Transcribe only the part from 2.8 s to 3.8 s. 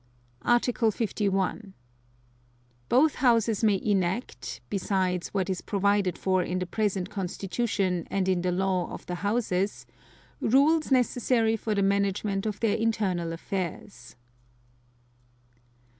Both Houses may